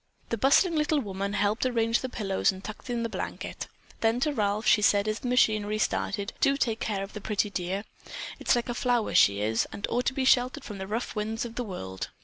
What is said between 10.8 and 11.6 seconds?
rough winds of